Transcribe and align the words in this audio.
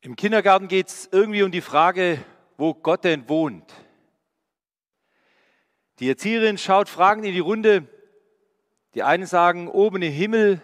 Im 0.00 0.14
Kindergarten 0.14 0.68
geht 0.68 0.88
es 0.88 1.08
irgendwie 1.10 1.42
um 1.42 1.50
die 1.50 1.60
Frage, 1.60 2.24
wo 2.56 2.72
Gott 2.72 3.02
denn 3.02 3.28
wohnt. 3.28 3.72
Die 5.98 6.08
Erzieherin 6.08 6.56
schaut 6.56 6.88
fragend 6.88 7.24
in 7.24 7.32
die 7.32 7.40
Runde. 7.40 7.88
Die 8.94 9.02
einen 9.02 9.26
sagen, 9.26 9.66
oben 9.66 10.00
im 10.02 10.12
Himmel. 10.12 10.62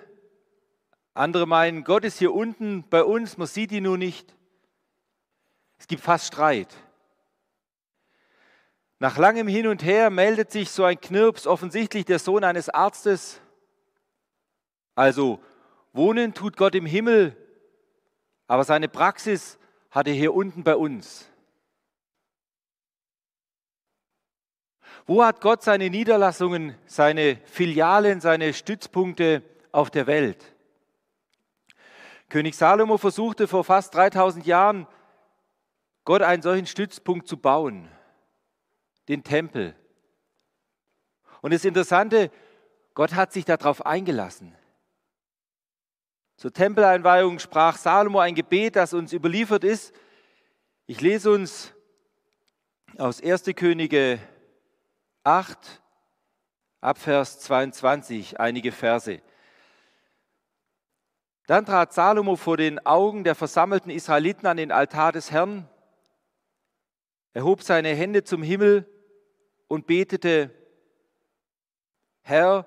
Andere 1.15 1.47
meinen, 1.47 1.83
Gott 1.83 2.05
ist 2.05 2.19
hier 2.19 2.33
unten 2.33 2.89
bei 2.89 3.03
uns, 3.03 3.37
man 3.37 3.49
sieht 3.49 3.73
ihn 3.73 3.83
nur 3.85 3.99
nicht. 3.99 4.37
Es 5.79 5.89
gibt 5.89 6.03
fast 6.03 6.27
Streit. 6.27 6.73
Nach 9.01 9.19
langem 9.19 9.49
Hin 9.49 9.67
und 9.67 9.83
Her 9.83 10.11
meldet 10.11 10.53
sich 10.53 10.71
so 10.71 10.85
ein 10.85 11.01
Knirps, 11.01 11.49
offensichtlich 11.49 12.05
der 12.05 12.21
Sohn 12.21 12.45
eines 12.45 12.69
Arztes. 12.69 13.41
Also, 14.95 15.43
wohnen 15.93 16.35
tut 16.35 16.57
Gott 16.57 16.77
im 16.77 16.87
Himmel, 16.87 17.37
aber 18.47 18.65
seine 18.65 18.89
Praxis 18.89 19.59
hat 19.91 20.07
er 20.07 20.15
hier 20.15 20.35
unten 20.35 20.65
bei 20.65 20.77
uns. 20.77 21.29
Wo 25.07 25.23
hat 25.23 25.41
Gott 25.41 25.63
seine 25.63 25.91
Niederlassungen, 25.91 26.77
seine 26.87 27.37
Filialen, 27.45 28.21
seine 28.21 28.55
Stützpunkte 28.55 29.43
auf 29.71 29.91
der 29.91 30.07
Welt? 30.07 30.55
König 32.29 32.57
Salomo 32.57 32.97
versuchte 32.97 33.47
vor 33.47 33.65
fast 33.65 33.95
3000 33.95 34.47
Jahren, 34.47 34.87
Gott 36.05 36.23
einen 36.23 36.43
solchen 36.43 36.67
Stützpunkt 36.67 37.29
zu 37.29 37.37
bauen, 37.37 37.89
den 39.09 39.25
Tempel. 39.25 39.75
Und 41.43 41.53
das 41.53 41.65
Interessante, 41.65 42.31
Gott 42.95 43.15
hat 43.15 43.33
sich 43.33 43.45
darauf 43.45 43.85
eingelassen. 43.85 44.55
Zur 46.37 46.53
Tempeleinweihung 46.53 47.39
sprach 47.39 47.77
Salomo 47.77 48.19
ein 48.19 48.35
Gebet, 48.35 48.77
das 48.77 48.93
uns 48.93 49.13
überliefert 49.13 49.65
ist. 49.65 49.95
Ich 50.87 51.01
lese 51.01 51.31
uns 51.31 51.73
aus 52.99 53.23
1. 53.23 53.45
Könige 53.55 54.19
8, 55.23 55.81
Abvers 56.81 57.39
22, 57.41 58.39
einige 58.41 58.73
Verse. 58.73 59.23
Dann 61.47 61.67
trat 61.67 61.93
Salomo 61.93 62.37
vor 62.37 62.57
den 62.57 62.85
Augen 62.85 63.23
der 63.23 63.35
versammelten 63.35 63.91
Israeliten 63.91 64.47
an 64.47 64.57
den 64.57 64.73
Altar 64.73 65.13
des 65.13 65.31
Herrn, 65.31 65.69
erhob 67.33 67.63
seine 67.63 67.95
Hände 67.95 68.25
zum 68.25 68.43
Himmel 68.43 68.89
und 69.69 69.87
betete, 69.87 70.51
Herr, 72.23 72.67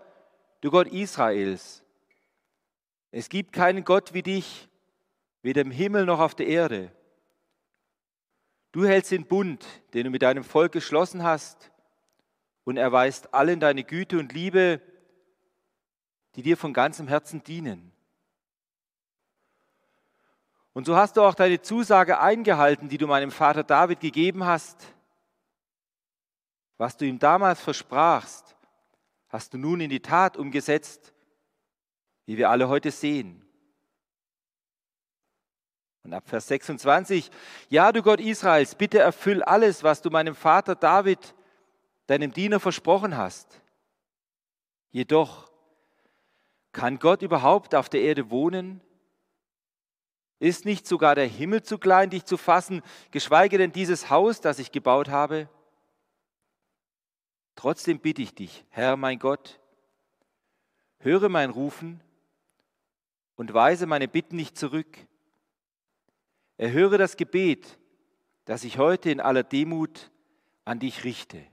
du 0.62 0.72
Gott 0.72 0.88
Israels, 0.88 1.84
es 3.12 3.30
gibt 3.30 3.54
keinen 3.54 3.84
Gott 3.84 4.14
wie 4.14 4.24
dich, 4.24 4.70
weder 5.42 5.62
im 5.62 5.72
Himmel 5.72 6.06
noch 6.06 6.20
auf 6.20 6.36
der 6.36 6.48
Erde. 6.48 6.92
Du 8.72 8.86
hältst 8.86 9.12
den 9.12 9.26
Bund, 9.26 9.66
den 9.94 10.06
du 10.06 10.10
mit 10.10 10.22
deinem 10.22 10.44
Volk 10.44 10.72
geschlossen 10.72 11.24
hast, 11.24 11.72
und 12.64 12.76
erweist 12.76 13.34
allen 13.34 13.62
deine 13.62 13.86
Güte 13.86 14.20
und 14.20 14.34
Liebe, 14.34 14.82
die 16.36 16.42
dir 16.42 16.58
von 16.58 16.74
ganzem 16.74 17.08
Herzen 17.08 17.42
dienen. 17.44 17.94
Und 20.74 20.86
so 20.86 20.96
hast 20.96 21.16
du 21.16 21.22
auch 21.22 21.34
deine 21.34 21.62
Zusage 21.62 22.20
eingehalten, 22.20 22.90
die 22.90 22.98
du 22.98 23.08
meinem 23.08 23.32
Vater 23.32 23.64
David 23.64 24.02
gegeben 24.02 24.46
hast. 24.46 24.94
Was 26.78 26.98
du 26.98 27.06
ihm 27.06 27.18
damals 27.18 27.62
versprachst, 27.62 28.56
hast 29.30 29.54
du 29.54 29.58
nun 29.58 29.80
in 29.80 29.90
die 29.90 30.02
Tat 30.02 30.38
umgesetzt 30.38 31.14
wie 32.28 32.38
wir 32.38 32.52
alle 32.52 32.68
heute 32.68 32.92
sehen. 32.92 33.42
Und 36.04 36.14
ab 36.14 36.28
Vers 36.28 36.48
26, 36.50 37.32
ja 37.70 37.92
du 37.92 38.04
Gott 38.04 38.20
Israels, 38.20 38.76
bitte 38.76 39.00
erfüll 39.00 39.42
alles, 39.42 39.84
was 39.84 40.02
du 40.02 40.10
meinem 40.10 40.36
Vater 40.36 40.76
David, 40.76 41.34
deinem 42.06 42.32
Diener, 42.32 42.60
versprochen 42.60 43.18
hast. 43.18 43.62
Jedoch, 44.92 45.52
kann 46.74 47.00
Gott 47.00 47.22
überhaupt 47.22 47.74
auf 47.74 47.90
der 47.90 48.02
Erde 48.02 48.30
wohnen? 48.30 48.82
Ist 50.40 50.66
nicht 50.66 50.86
sogar 50.86 51.16
der 51.16 51.28
Himmel 51.28 51.64
zu 51.64 51.78
klein, 51.78 52.10
dich 52.10 52.26
zu 52.26 52.38
fassen, 52.38 52.84
geschweige 53.12 53.58
denn 53.58 53.72
dieses 53.72 54.10
Haus, 54.10 54.42
das 54.42 54.60
ich 54.60 54.72
gebaut 54.72 55.10
habe? 55.10 55.50
Trotzdem 57.56 58.00
bitte 58.00 58.22
ich 58.22 58.36
dich, 58.36 58.66
Herr 58.70 58.98
mein 58.98 59.18
Gott, 59.18 59.60
höre 61.00 61.30
mein 61.30 61.50
Rufen 61.50 62.04
und 63.38 63.54
weise 63.54 63.86
meine 63.86 64.10
Bitten 64.10 64.36
nicht 64.36 64.58
zurück. 64.58 64.98
Erhöre 66.58 66.98
das 66.98 67.16
Gebet, 67.16 67.80
das 68.46 68.66
ich 68.66 68.78
heute 68.78 69.10
in 69.10 69.22
aller 69.22 69.44
Demut 69.44 70.12
an 70.66 70.80
dich 70.80 71.06
richte. 71.06 71.46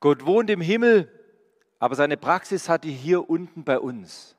Gott 0.00 0.24
wohnt 0.24 0.48
im 0.48 0.60
Himmel, 0.60 1.10
aber 1.78 1.96
seine 1.96 2.16
Praxis 2.16 2.68
hat 2.68 2.84
er 2.84 2.92
hier 2.92 3.28
unten 3.28 3.64
bei 3.64 3.78
uns. 3.78 4.36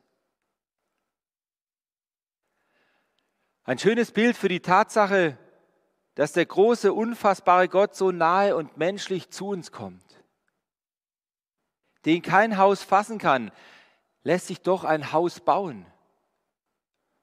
Ein 3.66 3.78
schönes 3.78 4.12
Bild 4.12 4.35
für 4.35 4.50
die 4.50 4.59
Tatsache, 4.62 5.38
dass 6.16 6.33
der 6.33 6.45
große, 6.45 6.94
unfassbare 6.94 7.67
Gott 7.69 7.95
so 7.95 8.12
nahe 8.12 8.56
und 8.56 8.78
menschlich 8.78 9.29
zu 9.29 9.47
uns 9.47 9.72
kommt, 9.72 10.03
den 12.06 12.22
kein 12.22 12.57
Haus 12.57 12.83
fassen 12.83 13.17
kann, 13.17 13.51
lässt 14.23 14.47
sich 14.47 14.61
doch 14.61 14.84
ein 14.84 15.11
Haus 15.11 15.39
bauen, 15.39 15.85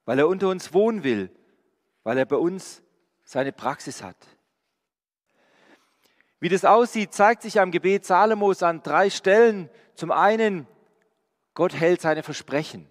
weil 0.04 0.18
er 0.18 0.28
unter 0.28 0.48
uns 0.48 0.72
wohnen 0.72 1.02
will, 1.02 1.30
weil 2.02 2.18
er 2.18 2.26
bei 2.26 2.36
uns 2.36 2.82
seine 3.24 3.52
Praxis 3.52 4.02
hat. 4.02 4.16
Wie 6.40 6.48
das 6.48 6.64
aussieht, 6.64 7.12
zeigt 7.12 7.42
sich 7.42 7.60
am 7.60 7.70
Gebet 7.70 8.06
Salomos 8.06 8.62
an 8.62 8.82
drei 8.82 9.10
Stellen. 9.10 9.68
Zum 9.94 10.10
einen, 10.10 10.66
Gott 11.52 11.74
hält 11.74 12.00
seine 12.00 12.22
Versprechen. 12.22 12.88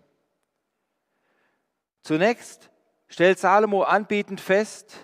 Zunächst 2.04 2.70
stellt 3.08 3.40
Salomo 3.40 3.84
anbetend 3.84 4.40
fest, 4.40 4.98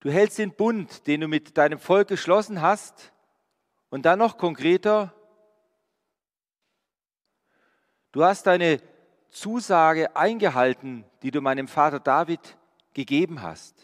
du 0.00 0.10
hältst 0.10 0.38
den 0.38 0.54
Bund, 0.54 1.06
den 1.06 1.20
du 1.20 1.28
mit 1.28 1.56
deinem 1.58 1.78
Volk 1.78 2.08
geschlossen 2.08 2.62
hast. 2.62 3.12
Und 3.90 4.06
dann 4.06 4.18
noch 4.18 4.38
konkreter, 4.38 5.12
Du 8.12 8.24
hast 8.24 8.46
deine 8.46 8.80
Zusage 9.30 10.14
eingehalten, 10.16 11.04
die 11.22 11.30
du 11.30 11.40
meinem 11.40 11.68
Vater 11.68 12.00
David 12.00 12.56
gegeben 12.92 13.42
hast. 13.42 13.76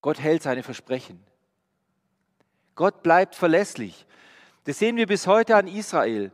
Gott 0.00 0.18
hält 0.18 0.42
seine 0.42 0.62
Versprechen. 0.62 1.24
Gott 2.74 3.02
bleibt 3.02 3.36
verlässlich. 3.36 4.04
Das 4.64 4.78
sehen 4.78 4.96
wir 4.96 5.06
bis 5.06 5.26
heute 5.26 5.56
an 5.56 5.68
Israel. 5.68 6.32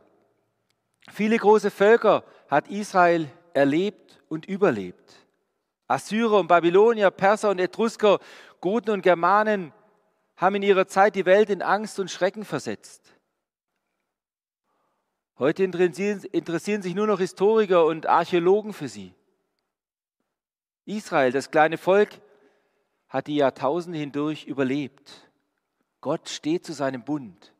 Viele 1.11 1.37
große 1.37 1.69
Völker 1.69 2.23
hat 2.49 2.67
Israel 2.69 3.29
erlebt 3.53 4.21
und 4.27 4.45
überlebt. 4.45 5.13
Assyrer 5.87 6.39
und 6.39 6.47
Babylonier, 6.47 7.11
Perser 7.11 7.51
und 7.51 7.59
Etrusker, 7.59 8.19
Goten 8.59 8.91
und 8.91 9.01
Germanen 9.01 9.73
haben 10.37 10.55
in 10.55 10.63
ihrer 10.63 10.87
Zeit 10.87 11.15
die 11.15 11.25
Welt 11.25 11.49
in 11.49 11.61
Angst 11.61 11.99
und 11.99 12.09
Schrecken 12.09 12.45
versetzt. 12.45 13.13
Heute 15.37 15.63
interessieren 15.63 16.81
sich 16.81 16.93
nur 16.93 17.07
noch 17.07 17.19
Historiker 17.19 17.85
und 17.85 18.05
Archäologen 18.05 18.73
für 18.73 18.87
sie. 18.87 19.13
Israel, 20.85 21.31
das 21.31 21.51
kleine 21.51 21.77
Volk, 21.77 22.21
hat 23.07 23.27
die 23.27 23.35
Jahrtausende 23.35 23.97
hindurch 23.97 24.45
überlebt. 24.45 25.29
Gott 25.99 26.29
steht 26.29 26.65
zu 26.65 26.73
seinem 26.73 27.03
Bund. 27.03 27.53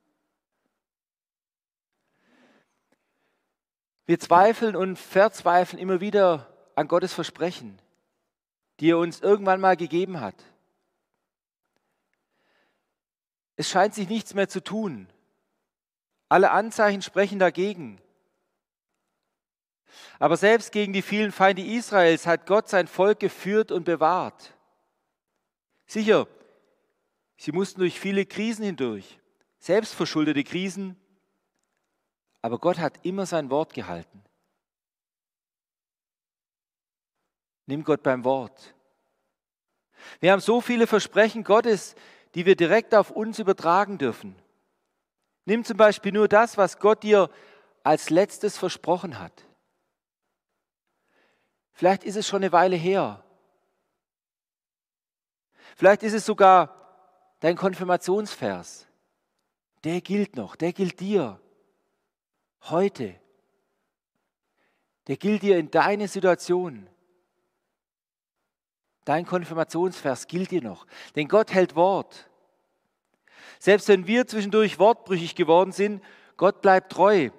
Wir 4.06 4.20
zweifeln 4.20 4.76
und 4.76 4.98
verzweifeln 4.98 5.80
immer 5.80 6.02
wieder 6.02 6.52
an 6.76 6.88
Gottes 6.88 7.14
Versprechen, 7.14 7.80
die 8.80 8.90
er 8.90 8.98
uns 8.98 9.22
irgendwann 9.22 9.62
mal 9.62 9.78
gegeben 9.78 10.20
hat. 10.20 10.36
Es 13.56 13.70
scheint 13.70 13.94
sich 13.94 14.10
nichts 14.10 14.34
mehr 14.34 14.50
zu 14.50 14.64
tun. 14.64 15.08
Alle 16.32 16.52
Anzeichen 16.52 17.02
sprechen 17.02 17.40
dagegen. 17.40 18.00
Aber 20.18 20.38
selbst 20.38 20.72
gegen 20.72 20.94
die 20.94 21.02
vielen 21.02 21.34
Feinde 21.34 21.62
Israels 21.62 22.26
hat 22.26 22.46
Gott 22.46 22.70
sein 22.70 22.88
Volk 22.88 23.20
geführt 23.20 23.70
und 23.70 23.84
bewahrt. 23.84 24.56
Sicher, 25.86 26.30
sie 27.36 27.52
mussten 27.52 27.82
durch 27.82 28.00
viele 28.00 28.26
Krisen 28.26 28.64
hindurch, 28.64 29.20
selbstverschuldete 29.60 30.46
Krisen, 30.46 30.96
aber 32.42 32.60
Gott 32.60 32.78
hat 32.78 33.06
immer 33.06 33.26
sein 33.26 33.50
Wort 33.50 33.74
gehalten. 33.74 34.24
Nimm 37.66 37.84
Gott 37.84 38.04
beim 38.04 38.24
Wort. 38.24 38.74
Wir 40.22 40.32
haben 40.32 40.40
so 40.40 40.62
viele 40.62 40.88
Versprechen 40.88 41.44
Gottes, 41.44 41.94
die 42.36 42.46
wir 42.46 42.56
direkt 42.56 42.96
auf 42.96 43.12
uns 43.12 43.38
übertragen 43.38 43.98
dürfen. 43.98 44.41
Nimm 45.46 45.64
zum 45.64 45.78
Beispiel 45.78 46.12
nur 46.12 46.28
das, 46.28 46.58
was 46.58 46.78
Gott 46.80 47.04
dir 47.04 47.30
als 47.84 48.10
letztes 48.10 48.58
versprochen 48.58 49.20
hat. 49.20 49.46
Vielleicht 51.74 52.04
ist 52.04 52.16
es 52.16 52.28
schon 52.28 52.44
eine 52.44 52.52
Weile 52.52 52.76
her. 52.76 53.24
Vielleicht 55.76 56.04
ist 56.04 56.14
es 56.14 56.26
sogar 56.26 57.36
dein 57.40 57.56
Konfirmationsvers. 57.56 58.88
Der 59.84 60.02
gilt 60.02 60.36
noch, 60.36 60.56
der 60.56 60.74
gilt 60.74 61.00
dir 61.00 61.42
heute. 62.64 63.20
Der 65.08 65.18
gilt 65.18 65.42
dir 65.42 65.58
in 65.58 65.72
deine 65.72 66.08
Situation. 66.08 66.88
Dein 69.06 69.26
Konfirmationsvers 69.26 70.28
gilt 70.28 70.52
dir 70.52 70.62
noch. 70.62 70.86
Denn 71.16 71.28
Gott 71.28 71.52
hält 71.52 71.76
Wort. 71.76 72.30
Selbst 73.62 73.90
wenn 73.90 74.08
wir 74.08 74.26
zwischendurch 74.26 74.80
wortbrüchig 74.80 75.36
geworden 75.36 75.72
sind, 75.72 76.04
Gott 76.36 76.64
bleibt 76.64 76.92
treu. 76.92 77.30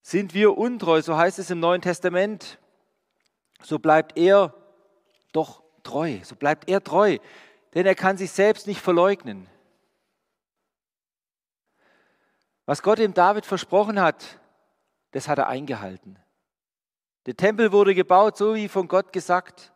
Sind 0.00 0.32
wir 0.32 0.56
untreu, 0.56 1.02
so 1.02 1.14
heißt 1.14 1.38
es 1.38 1.50
im 1.50 1.60
Neuen 1.60 1.82
Testament, 1.82 2.58
so 3.62 3.78
bleibt 3.78 4.16
er 4.16 4.54
doch 5.32 5.62
treu, 5.82 6.20
so 6.22 6.36
bleibt 6.36 6.70
er 6.70 6.82
treu, 6.82 7.18
denn 7.74 7.84
er 7.84 7.94
kann 7.94 8.16
sich 8.16 8.30
selbst 8.30 8.66
nicht 8.66 8.80
verleugnen. 8.80 9.46
Was 12.64 12.82
Gott 12.82 12.98
dem 12.98 13.12
David 13.12 13.44
versprochen 13.44 14.00
hat, 14.00 14.40
das 15.10 15.28
hat 15.28 15.36
er 15.36 15.48
eingehalten. 15.48 16.18
Der 17.26 17.36
Tempel 17.36 17.72
wurde 17.72 17.94
gebaut, 17.94 18.38
so 18.38 18.54
wie 18.54 18.68
von 18.68 18.88
Gott 18.88 19.12
gesagt. 19.12 19.70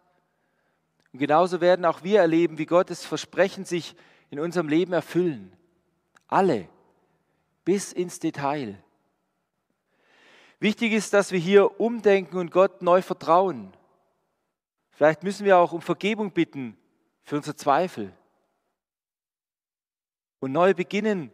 Und 1.12 1.18
genauso 1.18 1.60
werden 1.60 1.84
auch 1.84 2.02
wir 2.02 2.20
erleben, 2.20 2.56
wie 2.56 2.64
Gottes 2.64 3.04
Versprechen 3.04 3.66
sich 3.66 3.94
in 4.34 4.40
unserem 4.40 4.66
Leben 4.66 4.92
erfüllen. 4.92 5.56
Alle, 6.26 6.68
bis 7.64 7.92
ins 7.92 8.18
Detail. 8.18 8.82
Wichtig 10.58 10.92
ist, 10.92 11.14
dass 11.14 11.30
wir 11.30 11.38
hier 11.38 11.80
umdenken 11.80 12.38
und 12.38 12.50
Gott 12.50 12.82
neu 12.82 13.00
vertrauen. 13.00 13.72
Vielleicht 14.90 15.22
müssen 15.22 15.44
wir 15.44 15.56
auch 15.58 15.72
um 15.72 15.80
Vergebung 15.80 16.32
bitten 16.32 16.76
für 17.22 17.36
unsere 17.36 17.54
Zweifel. 17.54 18.12
Und 20.40 20.50
neu 20.50 20.74
beginnen 20.74 21.30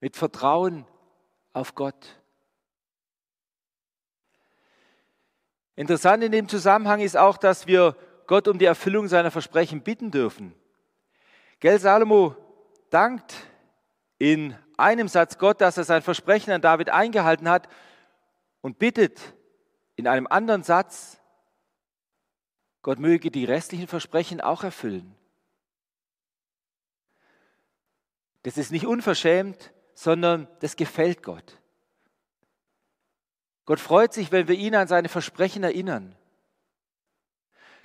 mit 0.00 0.14
Vertrauen 0.14 0.84
auf 1.54 1.74
Gott. 1.74 2.20
Interessant 5.74 6.22
in 6.22 6.32
dem 6.32 6.48
Zusammenhang 6.48 7.00
ist 7.00 7.16
auch, 7.16 7.38
dass 7.38 7.66
wir 7.66 7.96
Gott 8.26 8.46
um 8.46 8.58
die 8.58 8.66
Erfüllung 8.66 9.08
seiner 9.08 9.30
Versprechen 9.30 9.80
bitten 9.80 10.10
dürfen. 10.10 10.54
Gell, 11.60 11.78
Salomo 11.78 12.34
dankt 12.88 13.34
in 14.18 14.56
einem 14.78 15.08
Satz 15.08 15.36
Gott, 15.36 15.60
dass 15.60 15.76
er 15.76 15.84
sein 15.84 16.00
Versprechen 16.00 16.52
an 16.52 16.62
David 16.62 16.88
eingehalten 16.88 17.48
hat 17.48 17.68
und 18.62 18.78
bittet 18.78 19.34
in 19.96 20.08
einem 20.08 20.26
anderen 20.26 20.62
Satz, 20.62 21.18
Gott 22.82 22.98
möge 22.98 23.30
die 23.30 23.44
restlichen 23.44 23.86
Versprechen 23.86 24.40
auch 24.40 24.64
erfüllen. 24.64 25.14
Das 28.42 28.56
ist 28.56 28.72
nicht 28.72 28.86
unverschämt, 28.86 29.72
sondern 29.92 30.48
das 30.60 30.76
gefällt 30.76 31.22
Gott. 31.22 31.58
Gott 33.66 33.80
freut 33.80 34.14
sich, 34.14 34.32
wenn 34.32 34.48
wir 34.48 34.54
ihn 34.54 34.74
an 34.74 34.88
seine 34.88 35.10
Versprechen 35.10 35.62
erinnern. 35.62 36.16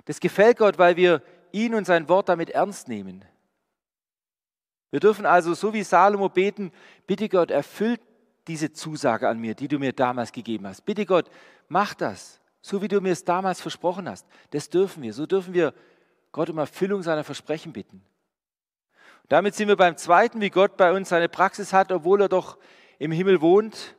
Das 0.06 0.18
gefällt 0.20 0.56
Gott, 0.56 0.78
weil 0.78 0.96
wir 0.96 1.22
ihn 1.52 1.74
und 1.74 1.84
sein 1.84 2.08
Wort 2.08 2.30
damit 2.30 2.48
ernst 2.48 2.88
nehmen. 2.88 3.22
Wir 4.90 5.00
dürfen 5.00 5.26
also 5.26 5.54
so 5.54 5.72
wie 5.72 5.82
Salomo 5.82 6.28
beten, 6.28 6.72
bitte 7.06 7.28
Gott, 7.28 7.50
erfüllt 7.50 8.00
diese 8.46 8.72
Zusage 8.72 9.28
an 9.28 9.38
mir, 9.38 9.54
die 9.54 9.68
du 9.68 9.78
mir 9.78 9.92
damals 9.92 10.32
gegeben 10.32 10.66
hast. 10.66 10.84
Bitte 10.84 11.06
Gott, 11.06 11.30
mach 11.68 11.94
das, 11.94 12.40
so 12.60 12.82
wie 12.82 12.88
du 12.88 13.00
mir 13.00 13.12
es 13.12 13.24
damals 13.24 13.60
versprochen 13.60 14.08
hast. 14.08 14.26
Das 14.50 14.68
dürfen 14.70 15.02
wir. 15.02 15.12
So 15.12 15.26
dürfen 15.26 15.54
wir 15.54 15.74
Gott 16.32 16.50
um 16.50 16.58
Erfüllung 16.58 17.02
seiner 17.02 17.24
Versprechen 17.24 17.72
bitten. 17.72 18.02
Damit 19.28 19.54
sind 19.54 19.68
wir 19.68 19.76
beim 19.76 19.96
zweiten, 19.96 20.40
wie 20.40 20.50
Gott 20.50 20.76
bei 20.76 20.92
uns 20.92 21.08
seine 21.08 21.28
Praxis 21.28 21.72
hat, 21.72 21.90
obwohl 21.90 22.22
er 22.22 22.28
doch 22.28 22.58
im 22.98 23.10
Himmel 23.10 23.40
wohnt. 23.40 23.96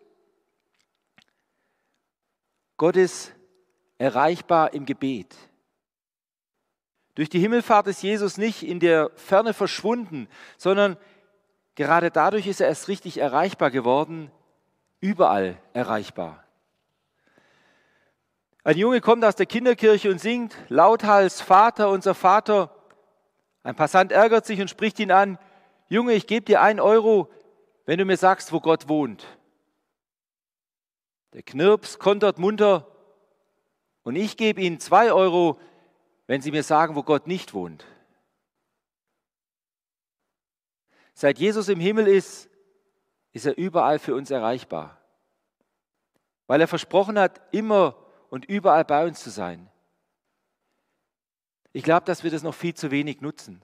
Gott 2.77 2.95
ist 2.95 3.33
erreichbar 3.97 4.73
im 4.73 4.85
Gebet. 4.85 5.35
Durch 7.17 7.29
die 7.29 7.39
Himmelfahrt 7.39 7.87
ist 7.87 8.03
Jesus 8.03 8.37
nicht 8.37 8.61
in 8.61 8.79
der 8.79 9.09
Ferne 9.15 9.55
verschwunden, 9.55 10.27
sondern 10.55 10.97
gerade 11.73 12.11
dadurch 12.11 12.45
ist 12.45 12.61
er 12.61 12.67
erst 12.67 12.89
richtig 12.89 13.17
erreichbar 13.17 13.71
geworden, 13.71 14.29
überall 14.99 15.57
erreichbar. 15.73 16.43
Ein 18.63 18.77
Junge 18.77 19.01
kommt 19.01 19.25
aus 19.25 19.35
der 19.35 19.47
Kinderkirche 19.47 20.11
und 20.11 20.21
singt 20.21 20.55
lauthals 20.69 21.41
Vater, 21.41 21.89
unser 21.89 22.13
Vater. 22.13 22.69
Ein 23.63 23.75
Passant 23.75 24.11
ärgert 24.11 24.45
sich 24.45 24.61
und 24.61 24.69
spricht 24.69 24.99
ihn 24.99 25.11
an, 25.11 25.39
Junge, 25.89 26.13
ich 26.13 26.27
gebe 26.27 26.45
dir 26.45 26.61
einen 26.61 26.79
Euro, 26.79 27.31
wenn 27.87 27.97
du 27.97 28.05
mir 28.05 28.17
sagst, 28.17 28.53
wo 28.53 28.59
Gott 28.59 28.89
wohnt. 28.89 29.25
Der 31.33 31.41
Knirps 31.41 31.97
kontert 31.97 32.37
munter 32.37 32.85
und 34.03 34.15
ich 34.15 34.37
gebe 34.37 34.61
ihnen 34.61 34.79
zwei 34.79 35.11
Euro, 35.11 35.57
wenn 36.27 36.41
Sie 36.41 36.51
mir 36.51 36.63
sagen, 36.63 36.95
wo 36.95 37.03
Gott 37.03 37.25
nicht 37.25 37.53
wohnt. 37.53 37.85
Seit 41.13 41.39
Jesus 41.39 41.67
im 41.69 41.79
Himmel 41.79 42.07
ist, 42.07 42.49
ist 43.31 43.45
er 43.45 43.57
überall 43.57 43.97
für 43.97 44.13
uns 44.13 44.29
erreichbar, 44.29 45.01
weil 46.45 46.61
er 46.61 46.67
versprochen 46.67 47.17
hat, 47.17 47.41
immer 47.51 47.95
und 48.29 48.45
überall 48.45 48.85
bei 48.85 49.05
uns 49.05 49.23
zu 49.23 49.29
sein. 49.29 49.69
Ich 51.73 51.83
glaube, 51.83 52.05
dass 52.05 52.23
wir 52.23 52.31
das 52.31 52.43
noch 52.43 52.53
viel 52.53 52.73
zu 52.73 52.91
wenig 52.91 53.21
nutzen. 53.21 53.61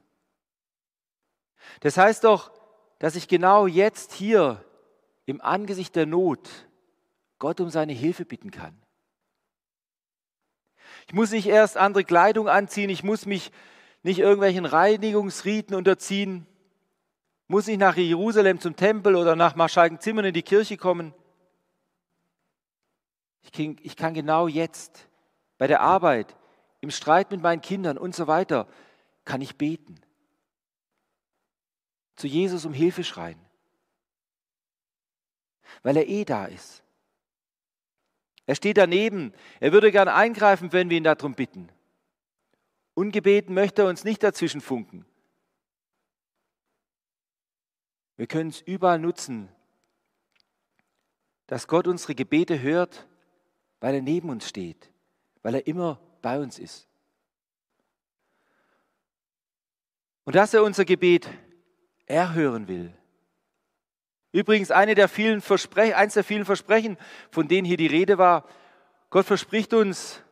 Das 1.81 1.97
heißt 1.97 2.23
doch, 2.23 2.51
dass 2.99 3.15
ich 3.15 3.27
genau 3.27 3.67
jetzt 3.67 4.13
hier 4.13 4.63
im 5.25 5.41
Angesicht 5.41 5.95
der 5.95 6.05
Not 6.05 6.49
Gott 7.39 7.59
um 7.59 7.69
seine 7.69 7.93
Hilfe 7.93 8.25
bitten 8.25 8.51
kann. 8.51 8.82
Ich 11.07 11.13
muss 11.13 11.31
nicht 11.31 11.47
erst 11.47 11.77
andere 11.77 12.03
Kleidung 12.03 12.47
anziehen, 12.47 12.89
ich 12.89 13.03
muss 13.03 13.25
mich 13.25 13.51
nicht 14.03 14.19
irgendwelchen 14.19 14.65
Reinigungsriten 14.65 15.75
unterziehen, 15.75 16.45
muss 17.47 17.67
nicht 17.67 17.79
nach 17.79 17.95
Jerusalem 17.95 18.59
zum 18.59 18.75
Tempel 18.75 19.15
oder 19.15 19.35
nach 19.35 19.55
Marschalkenzimmern 19.55 20.25
in 20.25 20.33
die 20.33 20.43
Kirche 20.43 20.77
kommen. 20.77 21.13
Ich 23.41 23.51
kann, 23.51 23.77
ich 23.81 23.95
kann 23.95 24.13
genau 24.13 24.47
jetzt 24.47 25.07
bei 25.57 25.67
der 25.67 25.81
Arbeit, 25.81 26.35
im 26.81 26.91
Streit 26.91 27.31
mit 27.31 27.41
meinen 27.41 27.61
Kindern 27.61 27.97
und 27.97 28.15
so 28.15 28.27
weiter, 28.27 28.67
kann 29.25 29.41
ich 29.41 29.55
beten. 29.57 29.95
Zu 32.15 32.27
Jesus 32.27 32.65
um 32.65 32.73
Hilfe 32.73 33.03
schreien, 33.03 33.39
weil 35.81 35.97
er 35.97 36.07
eh 36.07 36.25
da 36.25 36.45
ist. 36.45 36.82
Er 38.45 38.55
steht 38.55 38.77
daneben. 38.77 39.33
Er 39.59 39.71
würde 39.71 39.91
gern 39.91 40.07
eingreifen, 40.07 40.73
wenn 40.73 40.89
wir 40.89 40.97
ihn 40.97 41.03
darum 41.03 41.33
bitten. 41.33 41.69
Ungebeten 42.93 43.53
möchte 43.53 43.83
er 43.83 43.87
uns 43.87 44.03
nicht 44.03 44.21
dazwischen 44.21 44.61
funken. 44.61 45.05
Wir 48.15 48.27
können 48.27 48.49
es 48.49 48.61
überall 48.61 48.99
nutzen, 48.99 49.49
dass 51.47 51.67
Gott 51.67 51.87
unsere 51.87 52.15
Gebete 52.15 52.61
hört, 52.61 53.07
weil 53.79 53.95
er 53.95 54.01
neben 54.01 54.29
uns 54.29 54.47
steht, 54.47 54.91
weil 55.41 55.55
er 55.55 55.67
immer 55.67 55.99
bei 56.21 56.39
uns 56.39 56.59
ist. 56.59 56.87
Und 60.25 60.35
dass 60.35 60.53
er 60.53 60.63
unser 60.63 60.85
Gebet 60.85 61.27
erhören 62.05 62.67
will. 62.67 62.93
Übrigens, 64.33 64.71
eine 64.71 64.95
der 64.95 65.07
vielen 65.07 65.41
Versprechen, 65.41 65.93
eins 65.93 66.15
der 66.15 66.23
vielen 66.23 66.43
Versprechen, 66.43 66.97
von 67.29 67.47
denen 67.47 67.65
hier 67.65 67.77
die 67.77 67.87
Rede 67.87 68.17
war, 68.17 68.45
Gott 69.11 69.27
verspricht 69.27 69.75
uns, 69.75 70.23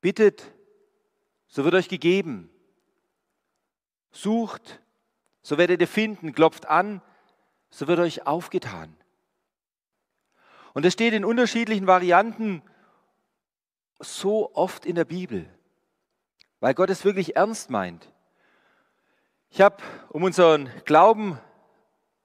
bittet, 0.00 0.54
so 1.48 1.64
wird 1.64 1.74
euch 1.74 1.88
gegeben. 1.88 2.48
Sucht, 4.12 4.80
so 5.42 5.58
werdet 5.58 5.80
ihr 5.80 5.88
finden. 5.88 6.32
Klopft 6.32 6.66
an, 6.66 7.02
so 7.68 7.88
wird 7.88 7.98
euch 7.98 8.28
aufgetan. 8.28 8.96
Und 10.72 10.86
es 10.86 10.92
steht 10.92 11.14
in 11.14 11.24
unterschiedlichen 11.24 11.88
Varianten 11.88 12.62
so 13.98 14.54
oft 14.54 14.86
in 14.86 14.94
der 14.94 15.04
Bibel, 15.04 15.52
weil 16.60 16.74
Gott 16.74 16.90
es 16.90 17.04
wirklich 17.04 17.34
ernst 17.34 17.70
meint. 17.70 18.12
Ich 19.52 19.60
habe, 19.60 19.82
um 20.10 20.22
unseren 20.22 20.70
Glauben 20.84 21.36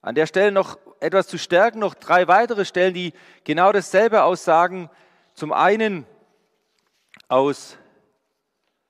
an 0.01 0.13
der 0.13 0.27
Stelle 0.27 0.51
noch 0.51 0.77
etwas 0.99 1.27
zu 1.27 1.39
stärken, 1.39 1.79
noch 1.79 1.95
drei 1.95 2.27
weitere 2.27 2.65
Stellen, 2.65 2.93
die 2.93 3.13
genau 3.43 3.71
dasselbe 3.71 4.21
aussagen. 4.21 4.91
Zum 5.33 5.51
einen 5.51 6.05
aus 7.27 7.77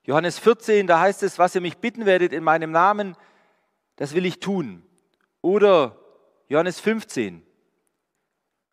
Johannes 0.04 0.38
14, 0.38 0.86
da 0.86 1.00
heißt 1.00 1.24
es, 1.24 1.40
was 1.40 1.56
ihr 1.56 1.62
mich 1.62 1.78
bitten 1.78 2.06
werdet 2.06 2.34
in 2.34 2.44
meinem 2.44 2.72
Namen, 2.72 3.16
das 3.96 4.14
will 4.14 4.26
ich 4.26 4.42
tun. 4.42 4.84
Oder 5.42 5.98
Johannes 6.50 6.82
15. 6.82 7.42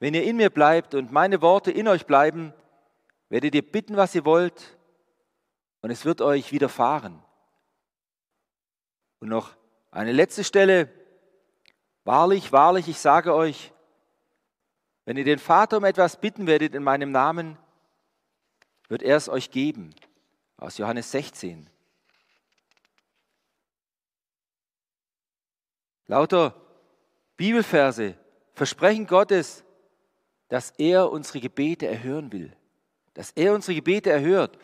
Wenn 0.00 0.14
ihr 0.14 0.24
in 0.24 0.36
mir 0.36 0.50
bleibt 0.50 0.96
und 0.96 1.12
meine 1.12 1.40
Worte 1.40 1.70
in 1.70 1.86
euch 1.86 2.06
bleiben, 2.06 2.52
werdet 3.28 3.54
ihr 3.54 3.62
bitten, 3.62 3.96
was 3.96 4.14
ihr 4.16 4.24
wollt, 4.24 4.76
und 5.82 5.90
es 5.92 6.04
wird 6.04 6.20
euch 6.20 6.50
widerfahren. 6.50 7.22
Und 9.22 9.28
noch 9.28 9.54
eine 9.92 10.10
letzte 10.10 10.42
Stelle. 10.42 10.92
Wahrlich, 12.02 12.50
wahrlich, 12.50 12.88
ich 12.88 12.98
sage 12.98 13.32
euch, 13.32 13.72
wenn 15.04 15.16
ihr 15.16 15.22
den 15.22 15.38
Vater 15.38 15.76
um 15.76 15.84
etwas 15.84 16.20
bitten 16.20 16.48
werdet 16.48 16.74
in 16.74 16.82
meinem 16.82 17.12
Namen, 17.12 17.56
wird 18.88 19.00
er 19.00 19.16
es 19.16 19.28
euch 19.28 19.52
geben. 19.52 19.94
Aus 20.56 20.76
Johannes 20.76 21.12
16. 21.12 21.70
Lauter 26.08 26.60
Bibelverse, 27.36 28.16
Versprechen 28.54 29.06
Gottes, 29.06 29.62
dass 30.48 30.72
er 30.78 31.12
unsere 31.12 31.38
Gebete 31.38 31.86
erhören 31.86 32.32
will, 32.32 32.56
dass 33.14 33.30
er 33.30 33.54
unsere 33.54 33.76
Gebete 33.76 34.10
erhört. 34.10 34.58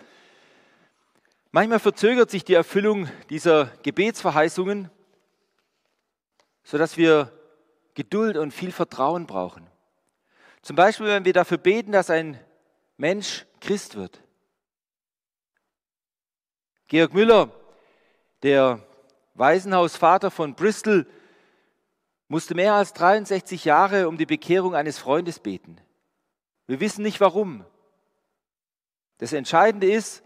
Manchmal 1.51 1.79
verzögert 1.79 2.31
sich 2.31 2.45
die 2.45 2.55
Erfüllung 2.55 3.09
dieser 3.31 3.67
Gebetsverheißungen, 3.83 4.91
sodass 6.63 6.99
wir 6.99 7.33
Geduld 7.95 8.37
und 8.37 8.53
viel 8.53 8.71
Vertrauen 8.71 9.27
brauchen. 9.27 9.67
Zum 10.61 10.77
Beispiel, 10.77 11.07
wenn 11.07 11.25
wir 11.25 11.33
dafür 11.33 11.57
beten, 11.57 11.93
dass 11.93 12.11
ein 12.11 12.39
Mensch 12.99 13.47
Christ 13.61 13.97
wird. 13.97 14.21
Georg 16.89 17.15
Müller, 17.15 17.51
der 18.43 18.81
Waisenhausvater 19.35 20.31
von 20.31 20.55
Bristol, 20.55 21.07
musste 22.29 22.55
mehr 22.55 22.75
als 22.75 22.93
63 22.93 23.65
Jahre 23.65 24.07
um 24.07 24.19
die 24.19 24.27
Bekehrung 24.27 24.75
eines 24.75 24.99
Freundes 24.99 25.39
beten. 25.39 25.81
Wir 26.67 26.81
wissen 26.81 27.03
nicht 27.03 27.21
warum. 27.21 27.65
Das 29.17 29.33
Entscheidende 29.33 29.91
ist, 29.91 30.23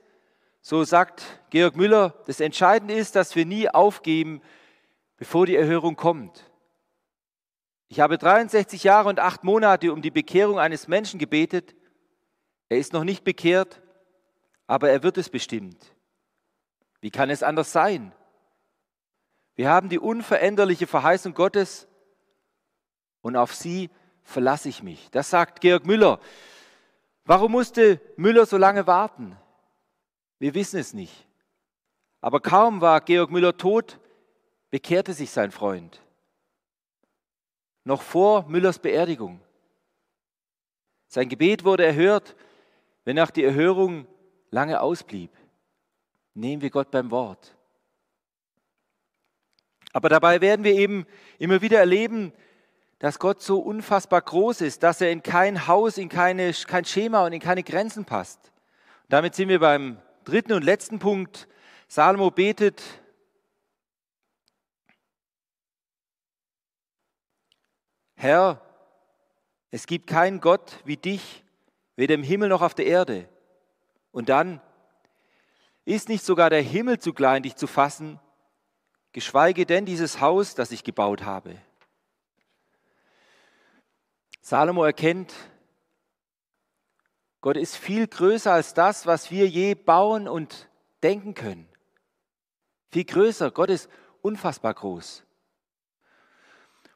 so 0.63 0.85
sagt 0.85 1.23
Georg 1.51 1.77
Müller, 1.77 2.15
das 2.27 2.41
Entscheidende 2.41 2.95
ist, 2.95 3.15
dass 3.15 3.37
wir 3.37 3.45
nie 3.45 3.69
aufgeben, 3.69 4.41
bevor 5.17 5.45
die 5.45 5.57
Erhörung 5.57 5.97
kommt. 5.97 6.51
Ich 7.89 8.01
habe 8.01 8.17
63 8.17 8.83
Jahre 8.83 9.11
und 9.11 9.21
acht 9.21 9.45
Monate 9.45 9.93
um 9.93 10.01
die 10.01 10.11
Bekehrung 10.11 10.59
eines 10.59 10.89
Menschen 10.89 11.19
gebetet. 11.19 11.75
Er 12.71 12.79
ist 12.79 12.95
noch 12.95 13.05
nicht 13.05 13.25
bekehrt, 13.25 13.83
aber 14.67 14.89
er 14.89 15.03
wird 15.03 15.19
es 15.19 15.29
bestimmt. 15.29 15.95
Wie 17.03 17.11
kann 17.11 17.29
es 17.29 17.43
anders 17.43 17.73
sein? 17.73 18.15
Wir 19.55 19.69
haben 19.69 19.91
die 19.91 19.99
unveränderliche 19.99 20.87
Verheißung 20.87 21.35
Gottes, 21.35 21.87
und 23.23 23.37
auf 23.37 23.55
sie 23.55 23.91
verlasse 24.23 24.69
ich 24.69 24.83
mich. 24.83 25.09
Das 25.11 25.31
sagt 25.31 25.61
Georg 25.61 25.87
Müller. 25.87 26.21
Warum 27.25 27.53
musste 27.53 28.01
Müller 28.17 28.47
so 28.47 28.57
lange 28.57 28.87
warten? 28.87 29.37
Wir 30.43 30.55
wissen 30.55 30.81
es 30.81 30.93
nicht. 30.93 31.29
Aber 32.21 32.41
kaum 32.41 32.81
war 32.81 33.01
Georg 33.01 33.31
Müller 33.31 33.57
tot, 33.57 34.01
bekehrte 34.73 35.13
sich 35.13 35.31
sein 35.31 35.53
Freund. 35.53 36.03
Noch 37.85 38.03
vor 38.03 38.49
Müllers 38.49 38.81
Beerdigung. 38.81 39.41
Sein 41.07 41.29
Gebet 41.29 41.63
wurde 41.63 41.87
erhört, 41.87 42.35
wenn 43.05 43.21
auch 43.21 43.31
die 43.31 43.45
Erhörung 43.45 44.09
lange 44.51 44.81
ausblieb. 44.81 45.31
Nehmen 46.35 46.61
wir 46.61 46.71
Gott 46.71 46.91
beim 46.91 47.13
Wort. 47.13 47.57
Aber 49.93 50.09
dabei 50.09 50.41
werden 50.41 50.65
wir 50.65 50.75
eben 50.75 51.07
immer 51.39 51.63
wieder 51.63 51.79
erleben, 51.79 52.33
dass 52.99 53.21
Gott 53.21 53.41
so 53.41 53.61
unfassbar 53.61 54.23
groß 54.23 54.63
ist, 54.63 54.83
dass 54.83 55.01
er 55.01 55.13
in 55.13 55.23
kein 55.23 55.69
Haus, 55.69 55.99
in 55.99 56.09
keine, 56.09 56.53
kein 56.67 56.85
Schema 56.85 57.25
und 57.25 57.33
in 57.33 57.41
keine 57.41 57.63
Grenzen 57.63 58.05
passt. 58.05 58.51
Damit 59.09 59.37
sind 59.37 59.49
wir 59.49 59.61
beim 59.61 59.99
dritten 60.25 60.53
und 60.53 60.63
letzten 60.63 60.99
Punkt. 60.99 61.49
Salomo 61.89 62.31
betet, 62.31 62.83
Herr, 68.15 68.61
es 69.71 69.87
gibt 69.87 70.07
keinen 70.07 70.41
Gott 70.41 70.79
wie 70.85 70.97
dich, 70.97 71.45
weder 71.97 72.15
im 72.15 72.23
Himmel 72.23 72.49
noch 72.49 72.63
auf 72.63 72.75
der 72.75 72.87
Erde. 72.87 73.29
Und 74.13 74.29
dann, 74.29 74.61
ist 75.85 76.09
nicht 76.09 76.25
sogar 76.25 76.51
der 76.51 76.63
Himmel 76.63 76.99
zu 76.99 77.13
klein, 77.13 77.43
dich 77.43 77.57
zu 77.57 77.67
fassen, 77.67 78.21
geschweige 79.13 79.67
denn 79.67 79.85
dieses 79.85 80.21
Haus, 80.21 80.55
das 80.55 80.71
ich 80.71 80.85
gebaut 80.85 81.23
habe. 81.23 81.57
Salomo 84.41 84.85
erkennt, 84.85 85.33
Gott 87.43 87.57
ist 87.57 87.77
viel 87.77 88.07
größer 88.07 88.53
als 88.53 88.73
das, 88.73 89.05
was 89.05 89.31
wir 89.33 89.49
je 89.49 89.75
bauen 89.75 90.29
und 90.29 90.69
denken 91.03 91.35
können. 91.35 91.69
Viel 92.93 93.05
größer. 93.05 93.51
Gott 93.51 93.69
ist 93.69 93.91
unfassbar 94.23 94.73
groß. 94.73 95.25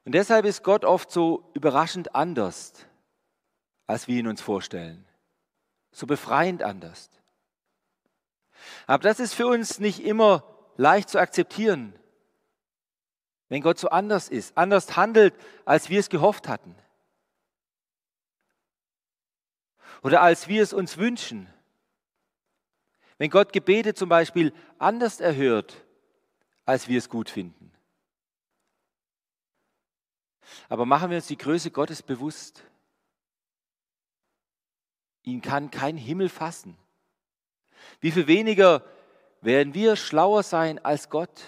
Und 0.04 0.12
deshalb 0.12 0.46
ist 0.46 0.62
Gott 0.62 0.84
oft 0.84 1.10
so 1.10 1.50
überraschend 1.54 2.14
anders, 2.14 2.72
als 3.88 4.06
wir 4.06 4.20
ihn 4.20 4.28
uns 4.28 4.40
vorstellen. 4.40 5.04
So 5.90 6.06
befreiend 6.06 6.62
anders. 6.62 7.10
Aber 8.86 9.02
das 9.02 9.18
ist 9.18 9.34
für 9.34 9.48
uns 9.48 9.80
nicht 9.80 10.04
immer 10.04 10.44
leicht 10.76 11.08
zu 11.08 11.18
akzeptieren, 11.18 11.92
wenn 13.48 13.62
Gott 13.62 13.78
so 13.78 13.88
anders 13.88 14.28
ist, 14.28 14.56
anders 14.56 14.96
handelt, 14.96 15.34
als 15.64 15.90
wir 15.90 15.98
es 15.98 16.08
gehofft 16.08 16.46
hatten. 16.46 16.76
Oder 20.02 20.22
als 20.22 20.48
wir 20.48 20.62
es 20.62 20.72
uns 20.72 20.96
wünschen. 20.96 21.52
Wenn 23.18 23.30
Gott 23.30 23.52
Gebete 23.52 23.94
zum 23.94 24.08
Beispiel 24.08 24.52
anders 24.78 25.20
erhört, 25.20 25.84
als 26.64 26.88
wir 26.88 26.98
es 26.98 27.08
gut 27.08 27.30
finden. 27.30 27.72
Aber 30.68 30.86
machen 30.86 31.10
wir 31.10 31.16
uns 31.16 31.26
die 31.26 31.38
Größe 31.38 31.70
Gottes 31.70 32.02
bewusst. 32.02 32.64
Ihn 35.22 35.40
kann 35.40 35.70
kein 35.70 35.96
Himmel 35.96 36.28
fassen. 36.28 36.76
Wie 38.00 38.12
viel 38.12 38.26
weniger 38.26 38.84
werden 39.40 39.74
wir 39.74 39.96
schlauer 39.96 40.42
sein 40.42 40.84
als 40.84 41.08
Gott? 41.08 41.42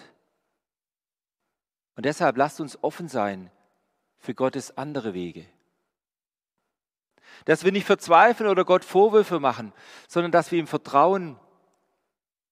Und 1.96 2.04
deshalb 2.04 2.36
lasst 2.36 2.60
uns 2.60 2.82
offen 2.82 3.08
sein 3.08 3.50
für 4.18 4.34
Gottes 4.34 4.76
andere 4.76 5.14
Wege. 5.14 5.46
Dass 7.44 7.64
wir 7.64 7.72
nicht 7.72 7.86
verzweifeln 7.86 8.48
oder 8.48 8.64
Gott 8.64 8.84
Vorwürfe 8.84 9.40
machen, 9.40 9.72
sondern 10.06 10.32
dass 10.32 10.52
wir 10.52 10.58
ihm 10.58 10.66
vertrauen, 10.66 11.38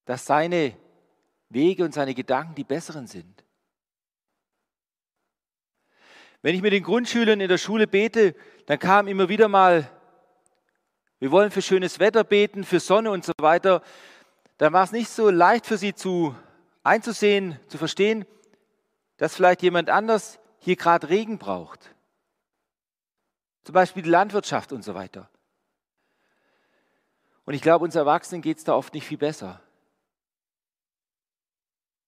dass 0.05 0.25
seine 0.25 0.77
Wege 1.49 1.85
und 1.85 1.95
seine 1.95 2.15
Gedanken 2.15 2.55
die 2.55 2.65
besseren 2.65 3.07
sind. 3.07 3.45
Wenn 6.43 6.55
ich 6.55 6.63
mit 6.63 6.73
den 6.73 6.83
Grundschülern 6.83 7.41
in 7.41 7.49
der 7.49 7.59
Schule 7.59 7.87
bete, 7.87 8.35
dann 8.67 8.79
kam 8.79 9.09
immer 9.09 9.29
wieder 9.29 9.49
mal, 9.49 9.91
wir 11.19 11.31
wollen 11.31 11.51
für 11.51 11.63
schönes 11.63 11.99
Wetter 11.99 12.25
beten, 12.25 12.63
für 12.63 12.79
Sonne 12.79 13.11
und 13.11 13.25
so 13.25 13.33
weiter. 13.41 13.83
Dann 14.59 14.73
war 14.73 14.85
es 14.85 14.93
nicht 14.93 15.09
so 15.09 15.31
leicht 15.31 15.67
für 15.67 15.79
sie 15.79 15.95
zu 15.95 16.37
einzusehen, 16.83 17.59
zu 17.69 17.79
verstehen, 17.79 18.27
dass 19.17 19.35
vielleicht 19.35 19.63
jemand 19.63 19.91
anders 19.91 20.39
hier 20.59 20.77
gerade 20.77 21.09
Regen 21.09 21.39
braucht. 21.39 21.96
Zum 23.67 23.73
Beispiel 23.73 24.05
die 24.05 24.11
Landwirtschaft 24.11 24.71
und 24.71 24.85
so 24.85 24.95
weiter. 24.95 25.29
Und 27.47 27.55
ich 27.55 27.61
glaube, 27.61 27.85
uns 27.85 27.97
Erwachsenen 27.97 28.41
geht 28.41 28.59
es 28.59 28.63
da 28.63 28.77
oft 28.77 28.95
nicht 28.95 29.09
viel 29.09 29.19
besser. 29.19 29.61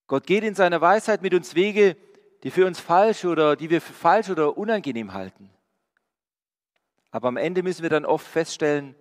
Gott 0.07 0.25
geht 0.25 0.45
in 0.45 0.55
seiner 0.55 0.81
Weisheit 0.81 1.21
mit 1.21 1.35
uns 1.35 1.57
Wege, 1.57 1.97
die 2.45 2.53
für 2.53 2.65
uns 2.65 2.79
falsch 2.79 3.25
oder 3.25 3.57
die 3.57 3.71
wir 3.71 3.81
für 3.81 3.93
falsch 3.93 4.31
oder 4.31 4.57
unangenehm 4.57 5.15
halten. 5.15 5.51
Aber 7.11 7.27
am 7.27 7.37
Ende 7.37 7.65
müssen 7.65 7.83
wir 7.83 7.91
dann 7.91 8.05
oft 8.05 8.29
feststellen, 8.29 8.95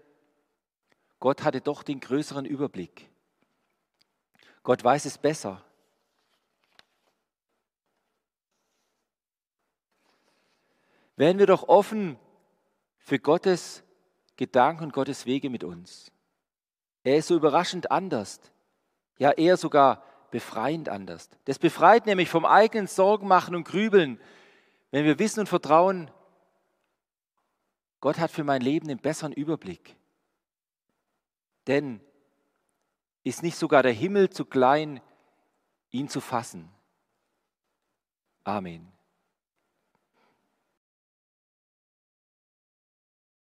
Gott 1.20 1.44
hatte 1.44 1.62
doch 1.62 1.84
den 1.84 2.00
größeren 2.00 2.46
Überblick. 2.46 3.08
Gott 4.64 4.84
weiß 4.84 5.06
es 5.06 5.20
besser. 5.20 5.64
Werden 11.18 11.38
wir 11.38 11.46
doch 11.46 11.68
offen 11.68 12.18
für 13.08 13.20
Gottes 13.20 13.86
Gedanken 14.36 14.84
und 14.84 14.92
Gottes 14.92 15.26
Wege 15.26 15.50
mit 15.50 15.64
uns. 15.64 16.12
Er 17.06 17.16
ist 17.16 17.28
so 17.28 17.38
überraschend 17.38 17.90
anders, 17.90 18.42
ja 19.18 19.32
eher 19.32 19.56
sogar 19.56 20.04
befreiend 20.30 20.90
anders. 20.90 21.30
Das 21.46 21.58
befreit 21.58 22.06
nämlich 22.06 22.28
vom 22.28 22.44
eigenen 22.44 22.86
Sorgen 22.86 23.26
machen 23.26 23.56
und 23.56 23.64
Grübeln, 23.64 24.20
wenn 24.92 25.06
wir 25.06 25.20
wissen 25.20 25.40
und 25.40 25.48
vertrauen, 25.48 26.12
Gott 28.02 28.20
hat 28.20 28.30
für 28.30 28.44
mein 28.44 28.60
Leben 28.60 28.90
den 28.90 29.00
besseren 29.00 29.32
Überblick. 29.32 29.96
Denn 31.66 32.02
ist 33.24 33.42
nicht 33.42 33.58
sogar 33.58 33.84
der 33.84 33.94
Himmel 33.94 34.32
zu 34.32 34.44
klein, 34.44 35.00
ihn 35.92 36.10
zu 36.10 36.20
fassen. 36.20 36.70
Amen. 38.44 38.97